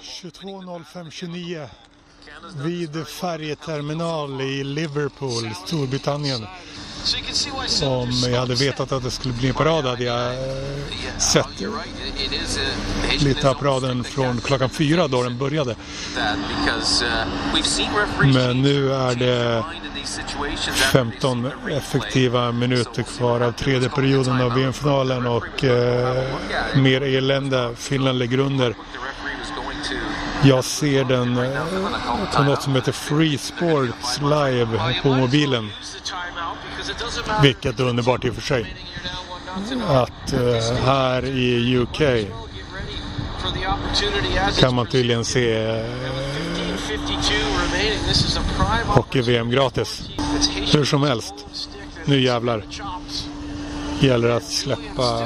[0.00, 1.68] 22.05.29
[2.56, 6.46] vid färjeterminal i Liverpool, Storbritannien.
[7.82, 11.46] Om jag hade vetat att det skulle bli en parad hade jag eh, sett
[13.18, 15.76] lite av paraden från klockan fyra då den började.
[18.24, 19.64] Men nu är det
[20.92, 26.24] 15 effektiva minuter kvar av tredje perioden av VM-finalen och eh,
[26.76, 27.74] mer elände.
[27.76, 28.74] Finland ligger under.
[30.44, 31.62] Jag ser den eh,
[32.36, 35.70] på något som heter Free Sports Live på mobilen.
[37.42, 38.76] Vilket är underbart i och för sig.
[39.88, 42.28] Att uh, här i UK
[44.58, 45.84] kan man tydligen se eh, uh,
[48.86, 50.02] hockey-VM gratis.
[50.72, 51.34] Hur som helst,
[52.04, 52.64] nu jävlar
[54.00, 55.22] gäller det att släppa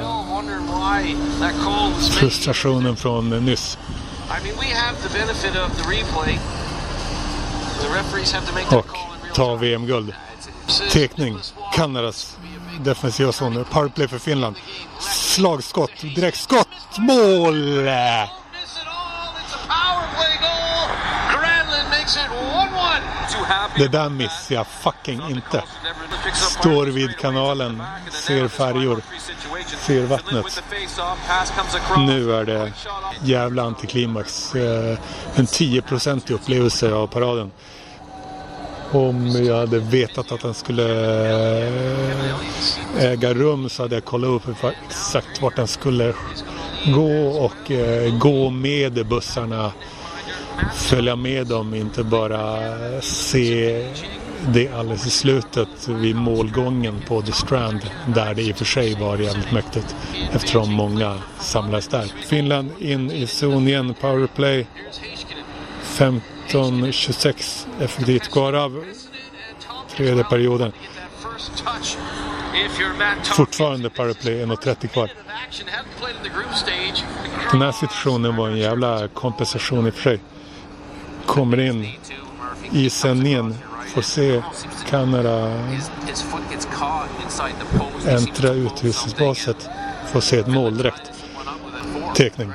[2.19, 3.77] frustrationen från nyss.
[8.77, 8.87] Och
[9.33, 10.13] ta VM-guld.
[10.91, 11.37] Tekning.
[11.73, 12.37] Kanadas
[12.79, 13.65] defensiva zon.
[13.71, 14.55] Powerplay för Finland.
[14.99, 15.91] Slagskott.
[16.15, 16.67] Direktskott.
[16.97, 17.87] Mål!
[23.77, 25.63] Det där missar jag fucking inte.
[26.33, 27.83] Står vid kanalen,
[28.27, 29.01] ser färjor,
[29.79, 30.63] ser vattnet.
[31.97, 32.71] Nu är det
[33.23, 34.55] jävla antiklimax.
[34.55, 34.97] Eh,
[35.35, 37.51] en 10-procentig upplevelse av paraden.
[38.91, 40.85] Om jag hade vetat att den skulle
[41.67, 46.13] eh, äga rum så hade jag kollat upp exakt vart den skulle
[46.85, 49.71] gå och eh, gå med bussarna
[50.73, 52.61] följa med dem, inte bara
[53.01, 53.83] se
[54.47, 58.95] det alldeles i slutet vid målgången på The Strand där det i och för sig
[58.95, 59.95] var jävligt mäktigt
[60.31, 62.11] eftersom många samlades där.
[62.25, 64.67] Finland in i zon igen, powerplay.
[65.83, 68.83] 15-26 effektivt kvar av
[69.97, 70.71] tredje perioden.
[73.23, 75.11] Fortfarande powerplay, 1.30 kvar.
[77.51, 80.19] Den här situationen var en jävla kompensation i och för sig
[81.31, 81.87] kommer in
[82.71, 83.55] i sändningen
[83.93, 84.41] får se
[84.89, 85.59] Kanada
[88.07, 89.69] äntra uthusbaset.
[90.11, 91.11] Får se ett mål direkt.
[92.17, 92.51] Tekning.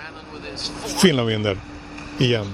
[1.03, 1.59] Finland vinner.
[2.19, 2.47] Igen.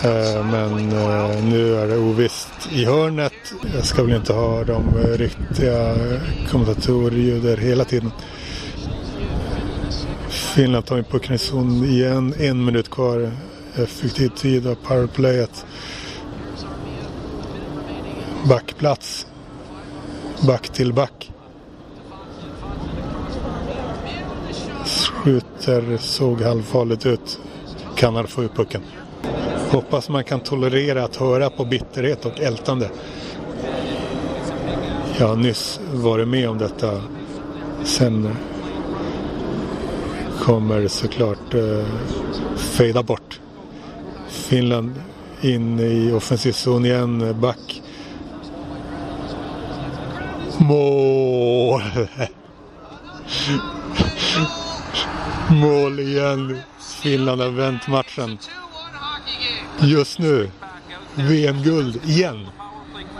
[0.00, 3.32] Eh, men eh, nu är det ovisst i hörnet.
[3.74, 5.96] Jag ska väl inte ha de riktiga
[6.50, 8.10] kommentatorljuder hela tiden.
[10.28, 12.34] Finland tar in på i igen.
[12.38, 13.32] En minut kvar
[13.76, 15.66] effektiv tid av powerplayet.
[18.48, 19.26] Backplats.
[20.46, 21.32] Back till back.
[25.12, 27.40] Skjuter, såg halvfarligt ut.
[27.96, 28.82] Kanada får upp pucken.
[29.70, 32.90] Hoppas man kan tolerera att höra på bitterhet och ältande.
[35.18, 37.02] Jag har nyss varit med om detta.
[37.84, 38.36] Sen
[40.40, 41.84] kommer såklart eh,
[42.56, 43.40] fejda bort.
[44.54, 44.94] Finland
[45.40, 47.40] in i offensiv zon igen.
[47.40, 47.82] Back.
[50.58, 51.82] Mål!
[55.50, 56.58] Mål igen.
[57.02, 58.38] Finland har vänt matchen.
[59.80, 60.50] Just nu.
[61.14, 62.46] VM-guld igen.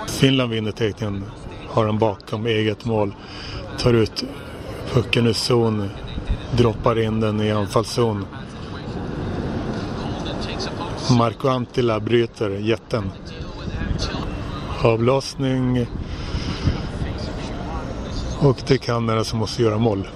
[0.06, 1.24] Finland vinner teckningen.
[1.68, 3.14] Har den bakom eget mål.
[3.78, 4.24] Tar ut
[4.92, 5.90] pucken ur zon.
[6.56, 8.26] Droppar in den i anfallszon.
[11.10, 13.10] Marco Antila bryter jätten.
[14.82, 15.86] Avlossning.
[18.40, 20.08] Och det kan Kanada som måste göra mål.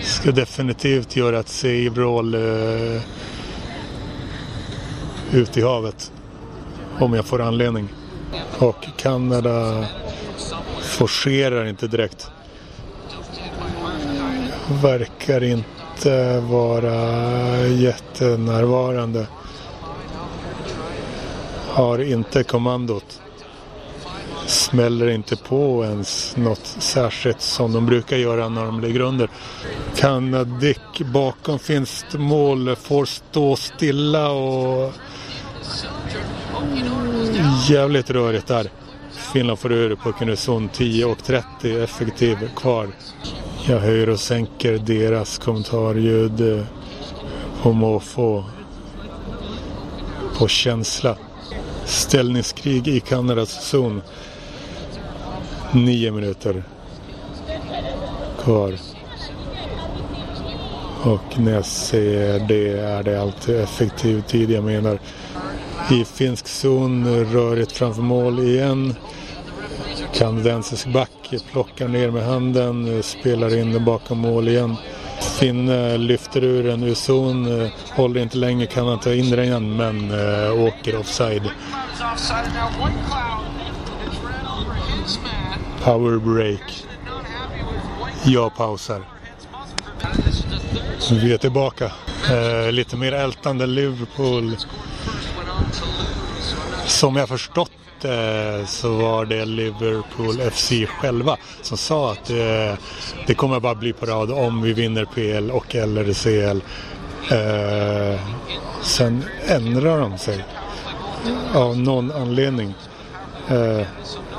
[0.00, 3.02] Ska definitivt göra ett save-roll eh,
[5.32, 6.12] ut i havet.
[6.98, 7.88] Om jag får anledning.
[8.58, 9.84] Och Kanada
[10.80, 12.30] forcerar inte direkt.
[14.82, 19.26] Verkar inte vara jättenärvarande
[21.76, 23.20] har inte kommandot.
[24.46, 29.30] Smäller inte på ens något särskilt som de brukar göra när de ligger under.
[29.96, 34.92] Kanadik bakom finns mål, får stå stilla och
[36.62, 38.70] mm, jävligt rörigt där.
[39.32, 42.88] Finland får ur pucken ur zon 10 och 30 effektiv kvar.
[43.68, 46.64] Jag höjer och sänker deras kommentarljud
[47.62, 48.44] på eh, måfå.
[50.38, 51.16] På känsla
[51.86, 54.02] ställningskrig i Kanadas zon.
[55.72, 56.62] Nio minuter
[58.38, 58.78] kvar
[61.02, 64.98] Och när jag säger det är det alltid effektiv tid jag menar.
[65.90, 68.94] I finsk zon, rörigt framför mål igen.
[70.14, 74.76] Kanadensisk back plockar ner med handen, spelar in den bakom mål igen.
[75.36, 79.30] Finne eh, lyfter ur den ur zon, eh, håller inte länge, kan han ta in
[79.30, 81.50] den igen men äh, åker offside.
[85.84, 86.84] Power break.
[88.24, 89.02] Jag pausar.
[91.10, 91.92] Vi är tillbaka.
[92.30, 94.56] Eh, lite mer ältande Liverpool.
[96.86, 97.70] Som jag förstått
[98.04, 102.76] Eh, så var det Liverpool FC själva som sa att det,
[103.26, 106.60] det kommer bara bli parad om vi vinner PL och eller CL.
[107.30, 108.20] Eh,
[108.82, 110.44] sen ändrar de sig
[111.54, 112.74] av någon anledning.
[113.48, 113.86] Eh,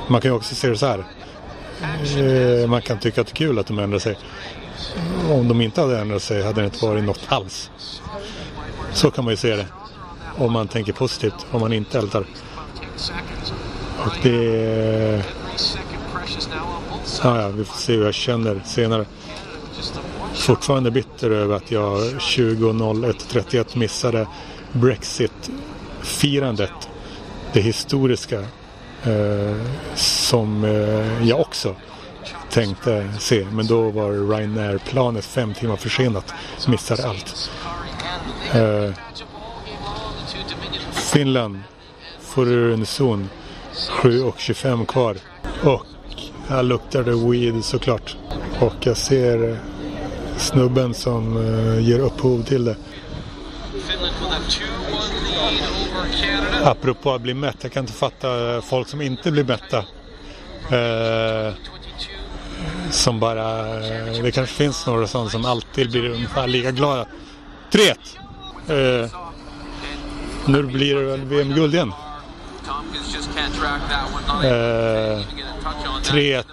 [0.07, 1.03] man kan ju också se det så här.
[2.17, 4.17] Eh, man kan tycka att det är kul att de ändrar sig.
[5.29, 7.71] Om de inte hade ändrat sig hade det inte varit något alls.
[8.93, 9.65] Så kan man ju se det.
[10.37, 12.25] Om man tänker positivt, om man inte ältar.
[14.05, 15.23] Och det...
[17.23, 19.05] Ja, ja, vi får se hur jag känner senare.
[20.33, 24.27] Fortfarande bitter över att jag 20.01.31 missade
[24.71, 26.89] Brexit-firandet.
[27.53, 28.39] Det historiska.
[29.03, 29.55] Eh,
[29.95, 31.75] som eh, jag också
[32.49, 33.47] tänkte se.
[33.51, 36.33] Men då var Ryanair-planet fem timmar försenat.
[36.67, 37.51] Missade allt.
[38.55, 38.91] Uh,
[40.91, 41.59] Finland
[42.27, 43.29] får du en zon.
[43.89, 45.17] 7 och 25 kvar.
[45.63, 45.85] Och
[46.47, 48.17] här luktar det weed såklart.
[48.59, 49.59] Och jag ser
[50.37, 52.75] snubben som eh, ger upphov till det.
[56.63, 57.55] Apropå att bli mätt.
[57.61, 59.77] Jag kan inte fatta folk som inte blir mätta.
[60.71, 61.53] Eh,
[62.91, 63.75] som bara...
[63.87, 67.05] Eh, det kanske finns några sådana som alltid blir ungefär lika glada.
[67.71, 69.03] 3-1!
[69.03, 69.09] Eh,
[70.45, 71.93] nu blir det väl VM-guld igen.
[74.43, 75.19] Eh,
[76.03, 76.43] 3-1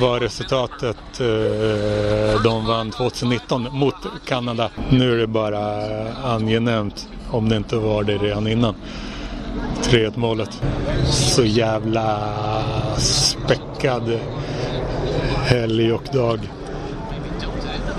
[0.00, 1.20] var resultatet.
[1.20, 3.94] Eh, de vann 2019 mot
[4.24, 4.70] Kanada.
[4.90, 5.60] Nu är det bara
[6.24, 8.74] angenämt om det inte var det redan innan.
[9.82, 10.62] 3-1 målet.
[11.10, 12.18] Så jävla
[12.98, 14.18] späckad
[15.44, 16.40] helg och dag.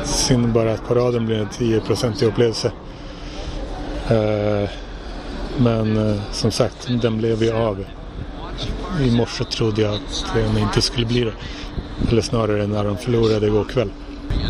[0.03, 2.71] Synd bara att paraden blir en 10-procentig upplevelse.
[4.11, 4.69] Uh,
[5.57, 7.85] men eh, som sagt, den blev ju av.
[9.01, 11.33] I morse trodde jag att den inte skulle bli det.
[12.09, 13.89] Eller snarare när de förlorade igår kväll.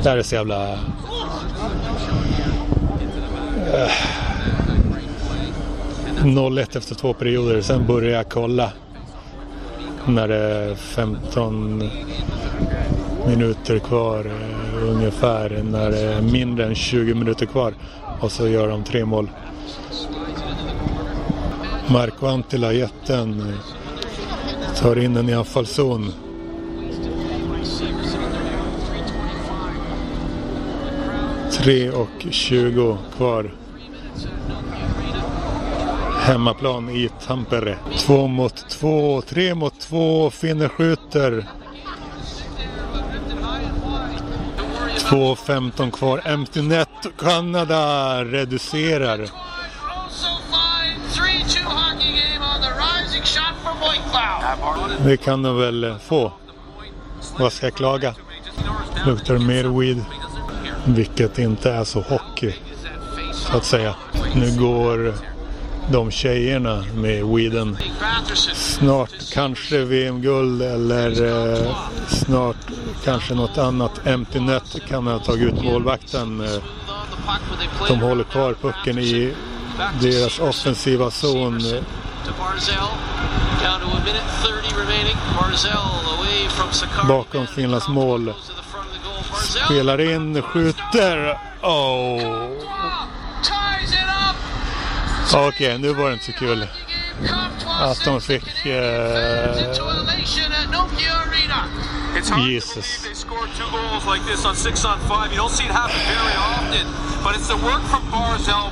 [0.04, 0.74] Det här är så jävla...
[0.74, 0.80] Uh,
[3.74, 3.92] eh,
[6.24, 7.62] 0-1 efter två perioder.
[7.62, 8.72] Sen började jag kolla
[10.06, 11.90] när det är 15
[13.28, 15.64] minuter kvar eh, ungefär.
[15.64, 17.74] När det är mindre än 20 minuter kvar.
[18.20, 19.30] Och så gör de tre mål.
[21.88, 23.58] Marco Antila, jätten,
[24.76, 26.14] tar in den i anfallszon.
[31.52, 33.52] Tre och 20 kvar
[36.28, 37.78] hemmaplan i Tampere.
[37.98, 41.46] Två mot två, tre mot två, Finne skjuter.
[44.98, 46.22] 2.15 kvar.
[46.26, 46.90] Empty net.
[47.18, 49.47] Kanada reducerar.
[55.08, 56.32] Det kan de väl eh, få.
[57.40, 58.14] Vad ska jag klaga?
[59.06, 60.06] Luktar mer weed.
[60.86, 62.54] Vilket inte är så hockey.
[63.32, 63.96] Så att säga.
[64.36, 65.14] Nu går
[65.92, 67.78] de tjejerna med weeden.
[68.56, 71.76] Snart kanske VM-guld eller eh,
[72.08, 72.68] snart
[73.04, 74.08] kanske något annat.
[74.08, 76.42] Empty net kan ha tagit ut målvakten.
[76.42, 76.64] Eh.
[77.88, 79.34] De håller kvar pucken i
[80.02, 81.62] deras offensiva zon.
[87.08, 88.34] Bakom Finlands mål.
[89.66, 91.40] Spelar in, skjuter.
[91.62, 92.68] Oh.
[95.34, 96.68] Okej, okay, nu var det inte så kul.
[97.80, 98.66] Att de fick...
[98.66, 99.56] Eh,
[102.48, 103.06] Jesus.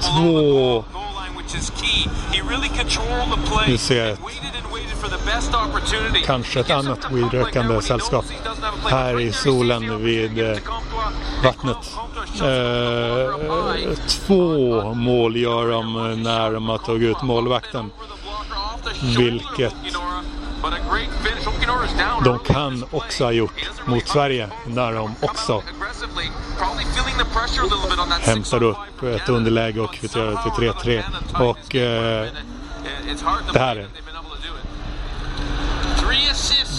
[0.02, 0.86] Två.
[3.68, 4.18] Nu ser jag
[6.24, 8.26] kanske ett annat weedrökande sällskap
[8.86, 10.58] här i solen vid eh,
[11.44, 11.94] vattnet.
[12.42, 17.92] Eh, två mål gör de när de har tagit ut målvakten.
[19.18, 19.76] Vilket
[22.24, 25.64] de kan också ha gjort mot Sverige när de också
[28.22, 31.04] hämtar upp ett underläge och kvitterar till 3-3.
[31.50, 32.28] Och eh,
[33.54, 33.88] det här är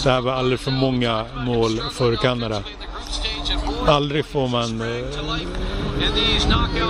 [0.09, 2.63] här var alldeles för många mål för Kanada.
[3.87, 5.05] Aldrig får man eh,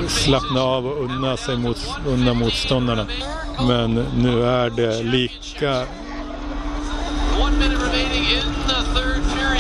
[0.08, 3.06] slappna av och unna sig mot, unna motståndarna.
[3.68, 5.84] Men nu är det lika...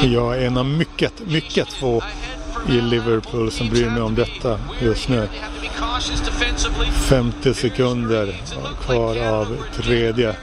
[0.01, 2.03] Jag är en av mycket, mycket få
[2.69, 5.27] i Liverpool som bryr mig om detta just nu.
[7.09, 8.41] 50 sekunder
[8.85, 10.35] kvar av tredje.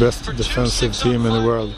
[0.00, 1.74] Best defensive team in the world.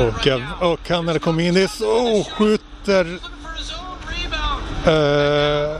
[0.00, 3.18] Och, eh, och Kanada kom in i så skjuter...
[4.86, 5.78] Eh, uh,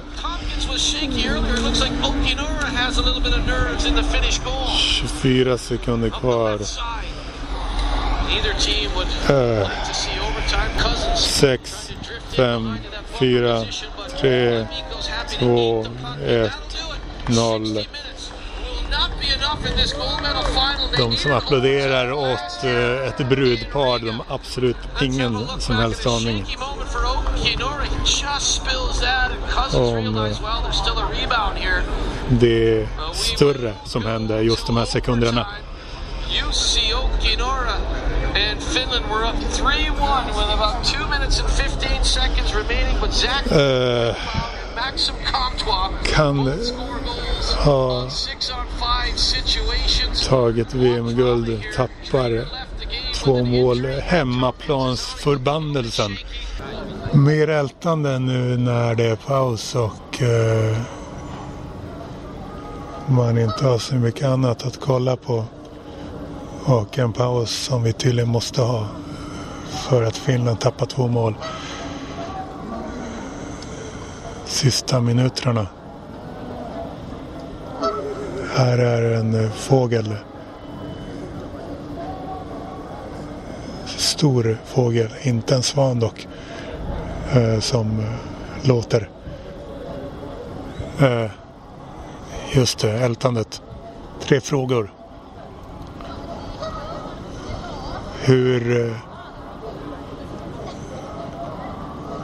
[4.79, 6.59] 24 sekunder kvar.
[9.31, 9.69] Uh,
[11.17, 11.91] 6,
[12.37, 12.77] 5,
[13.19, 13.65] 4,
[14.21, 14.67] 3,
[15.39, 15.87] 2,
[16.27, 16.53] 1,
[17.29, 17.85] 0.
[20.97, 26.47] De som applåderar åt eh, ett brudpar, de har absolut ingen som helst aning
[29.73, 30.37] om eh,
[32.29, 35.47] det större som hände just de här sekunderna.
[38.35, 43.47] And Finland were up 3-1 with about 2 minutes and 15 seconds remaining but Zach
[43.53, 44.15] uh,
[44.75, 46.53] Maxim Comtois kan
[47.65, 48.09] ha
[50.29, 52.45] tagit VM-guld tappar
[53.15, 53.87] två mål.
[53.87, 56.17] Hemmaplansförbannelsen.
[57.13, 60.77] Mer ältande nu när det är paus och uh,
[63.07, 65.45] man inte har så mycket annat att kolla på.
[66.65, 68.87] Och en paus som vi tydligen måste ha
[69.73, 71.35] för att Finland tappar två mål
[74.45, 75.67] sista minuterna.
[78.57, 80.17] Här är en eh, fågel.
[83.87, 86.29] Stor fågel, inte en svan dock,
[87.33, 89.09] eh, som eh, låter.
[92.53, 93.63] Just det, ältandet.
[94.21, 94.93] Tre frågor.
[98.21, 98.97] Hur eh,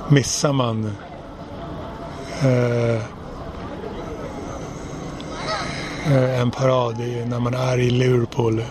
[0.09, 0.93] missar man
[2.43, 2.95] eh,
[6.13, 8.63] eh, en parad i, när man är i Liverpool.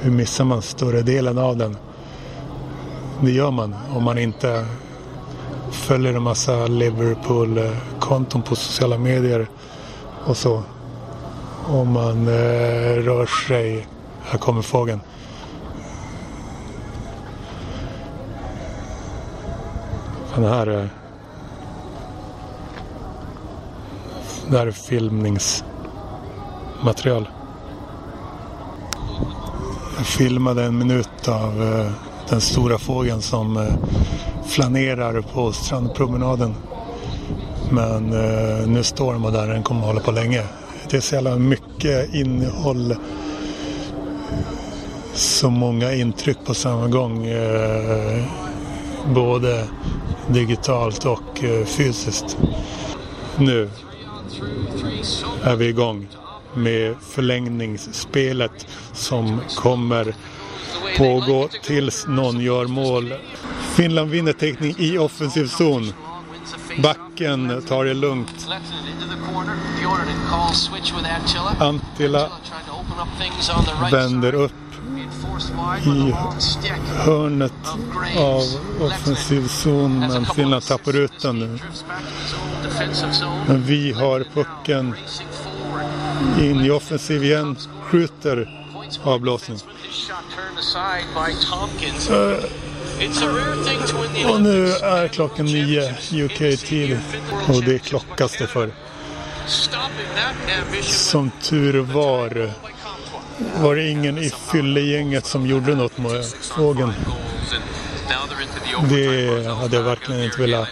[0.00, 1.76] Hur missar man större delen av den?
[3.20, 4.66] Det gör man om man inte
[5.70, 9.46] följer en massa Liverpool-konton på sociala medier
[10.24, 10.62] och så.
[11.66, 13.86] Om man eh, rör sig.
[14.22, 15.00] Här kommer fågeln.
[20.34, 20.88] Den här är...
[24.50, 27.28] Det här är filmningsmaterial.
[29.96, 31.90] Jag filmade en minut av eh,
[32.28, 33.74] den stora fågeln som eh,
[34.46, 36.54] flanerar på strandpromenaden.
[37.70, 38.02] Men
[38.72, 40.42] nu står den där den kommer att hålla på länge.
[40.90, 42.96] Det är så jävla mycket innehåll.
[45.14, 47.26] Så många intryck på samma gång.
[49.14, 49.64] Både
[50.28, 52.36] digitalt och eh, fysiskt.
[53.38, 53.70] Nu
[55.42, 56.08] är vi igång
[56.54, 60.14] med förlängningsspelet som kommer
[60.96, 63.14] pågå tills någon gör mål.
[63.76, 65.92] Finland vinner täckning i offensiv zon.
[66.82, 68.48] Backen tar det lugnt.
[71.58, 72.28] Antila
[73.90, 74.52] vänder upp
[75.86, 76.14] i
[76.96, 77.52] hörnet
[78.18, 78.42] av
[78.86, 81.58] offensiv zon men Finland tappar ut den nu.
[83.46, 84.94] Men vi har pucken
[86.40, 87.56] in i offensiv igen.
[87.82, 88.64] Skjuter
[89.02, 89.58] avblåsning.
[92.10, 92.36] Uh,
[94.30, 95.90] och nu är klockan nio
[96.24, 96.98] UK-tid
[97.48, 98.70] och det klockas det för.
[100.82, 102.50] Som tur var
[103.38, 106.92] var det ingen i fyllegänget som gjorde något med fågeln.
[108.88, 110.68] Det hade jag verkligen inte velat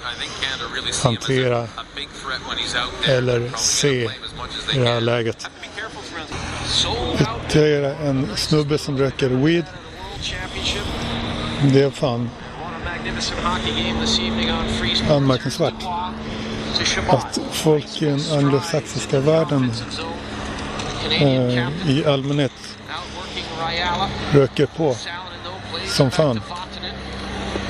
[1.02, 1.68] hantera
[3.04, 4.02] eller se
[4.74, 5.46] i det här läget.
[7.20, 9.64] Ytterligare en snubbe som röker weed.
[11.62, 12.30] Det är fan
[15.10, 15.74] anmärkningsvärt
[17.08, 19.72] att folk i den anglosaxiska världen
[21.10, 22.52] eh, i allmänhet
[24.32, 24.96] röker på
[25.86, 26.40] som fan.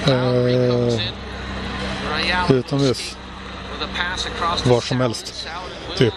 [0.07, 1.01] Eh,
[2.49, 3.17] utomhus.
[4.65, 5.49] Var som helst.
[5.97, 6.15] Typ.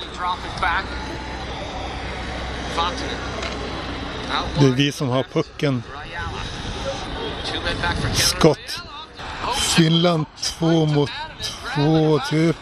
[4.60, 5.84] Det är vi som har pucken.
[8.13, 8.81] Skott.
[9.75, 11.12] Finland två mot
[11.75, 12.57] två typ.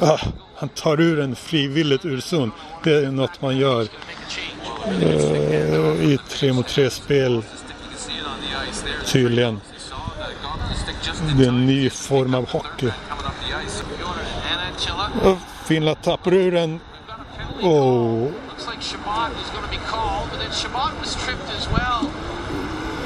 [0.00, 0.18] Ah,
[0.64, 2.52] han tar ur en frivilligt ur zon.
[2.84, 3.88] Det är något man gör
[5.00, 7.42] eh, i tre mot tre spel.
[9.06, 9.60] Tydligen.
[11.36, 12.90] Det är en ny form av hockey.
[15.22, 16.80] Och Finland tappar ur en...
[17.62, 18.30] Oh.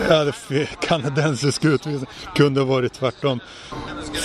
[0.08, 2.10] Ja, det kanadensisk utvisning.
[2.34, 3.40] Kunde ha varit tvärtom.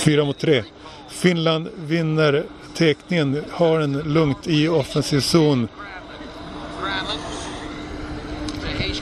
[0.04, 0.64] Fyra mot tre.
[1.08, 3.44] Finland vinner tekningen.
[3.50, 5.68] Har en lugnt i offensiv zon.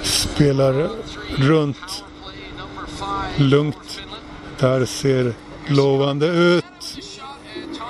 [0.03, 0.89] Spelar
[1.37, 2.05] runt.
[3.37, 4.01] Lugnt.
[4.59, 5.35] Där ser
[5.67, 6.65] lovande ut.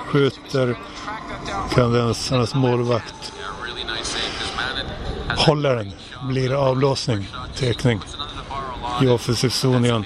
[0.05, 0.77] Skjuter
[1.73, 3.33] kanadensarnas målvakt.
[5.37, 5.91] Håller den.
[6.27, 7.27] Blir avblåsning.
[7.55, 8.01] Tekning.
[9.01, 10.05] I offensiv zon igen.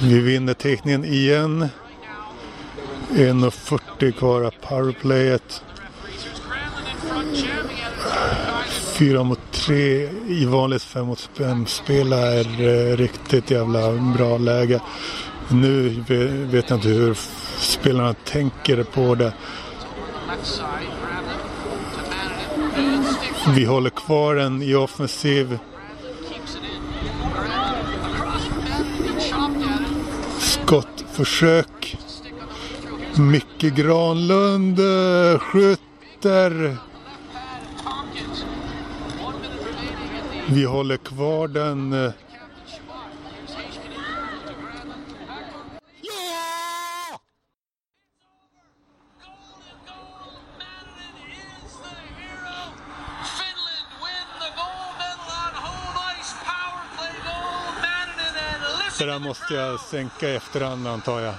[0.00, 1.68] Vi vinner teckningen igen.
[3.10, 5.62] 1.40 kvar av powerplayet.
[8.92, 14.80] 4 mot 3 i vanligt 5 mot 5 spel är eh, riktigt jävla bra läge.
[15.48, 15.88] Nu
[16.50, 17.18] vet jag inte hur
[17.58, 19.32] spelarna tänker på det.
[23.56, 25.58] Vi håller kvar den i offensiv.
[31.12, 31.96] Försök.
[33.18, 34.78] Micke Granlund
[35.40, 36.76] skjuter.
[40.48, 41.92] Vi håller kvar den.
[41.92, 42.12] Eh,
[59.02, 61.34] Det där måste jag sänka i efterhand antar jag,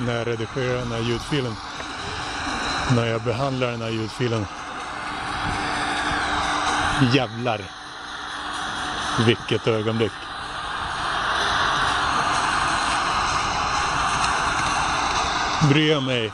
[0.00, 1.54] när jag redigerar den här ljudfilen.
[2.96, 4.46] När jag behandlar den här ljudfilen.
[7.12, 7.60] Jävlar!
[9.26, 10.12] Vilket ögonblick!
[15.70, 16.32] Bryr jag mig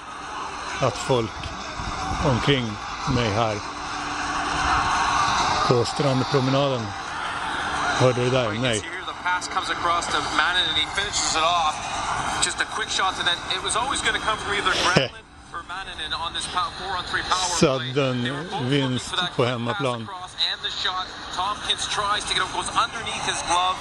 [0.80, 1.30] att folk
[2.24, 2.72] omkring
[3.14, 3.56] mig här
[5.68, 6.86] på strandpromenaden
[7.98, 8.52] hörde det där?
[8.52, 8.99] Nej
[9.40, 11.72] pass comes across to Mannon and he finishes it off.
[12.44, 13.38] Just a quick shot to that.
[13.56, 17.04] It was always going to come from either Granlund or Mannon on this four on
[17.08, 17.96] three power Sudden
[18.68, 20.04] vinst på hemmaplan.
[20.52, 21.06] And the shot.
[21.32, 23.76] Tompkins tries to get him, goes underneath his glove.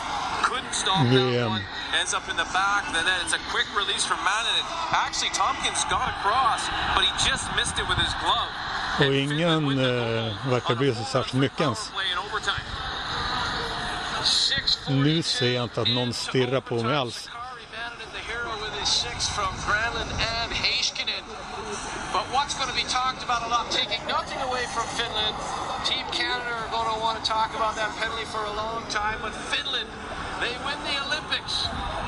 [0.47, 1.63] Couldn't stop that one.
[1.99, 2.87] Ends up in the back.
[2.87, 4.55] And then it's a quick release from Mannon.
[4.55, 6.63] And actually, Tompkins got across,
[6.95, 8.51] but he just missed it with his glove.
[8.99, 11.91] Och ingen eh, verkar bry sig särskilt mycket ens.
[14.87, 17.29] Nu ser jag inte att någon stirrar på mig alls.
[22.11, 25.35] But what's going to be talked about a lot, taking nothing away from Finland.
[25.85, 29.17] Team Canada are going to want to talk about that penalty for a long time.
[29.21, 29.89] But Finland,
[30.41, 31.53] they win the Olympics.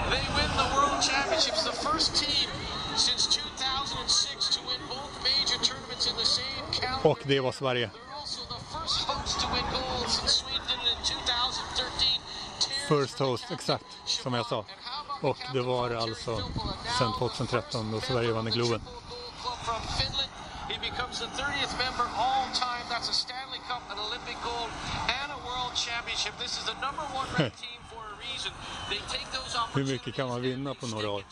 [0.10, 1.62] They win the World Championships.
[1.64, 2.50] The first team
[2.96, 7.10] since 2006 to win both major tournaments in the same calendar.
[7.10, 7.90] Och det var Sverige.
[7.94, 12.22] They're also the first host to win gold since Sweden did it in 2013.
[12.92, 14.66] First Host, exakt som jag sa.
[15.22, 16.42] Och det var alltså
[17.00, 18.82] sen 2013 då Sverige vann i Globen.
[20.70, 22.86] He becomes the 30th member all time.
[22.92, 24.72] That's a Stanley Cup, an Olympic gold,
[25.22, 26.34] and a World Championship.
[26.44, 28.52] This is the number one ranked team for a reason.
[28.90, 31.24] They take those Hur mycket kan man vinna på några år?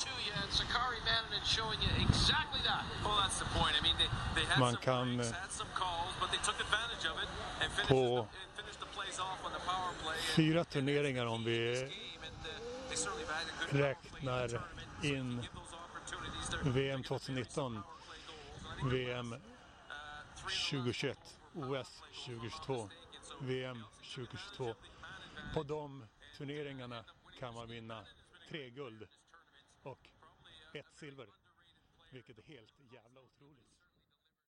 [4.59, 5.25] Man kan eh,
[7.87, 8.27] på
[10.39, 11.89] fyra turneringar om vi
[13.69, 14.61] räknar
[15.03, 15.43] in
[16.63, 17.81] VM 2019,
[18.91, 19.35] VM
[20.71, 21.17] 2021,
[21.53, 22.89] OS 2022,
[23.41, 23.83] VM
[24.15, 24.75] 2022.
[25.53, 26.05] På de
[26.37, 27.05] turneringarna
[27.39, 28.05] kan man vinna
[28.49, 29.07] tre guld
[29.83, 29.99] och
[30.73, 31.27] ett silver.
[32.11, 33.68] Vilket är helt jävla otroligt.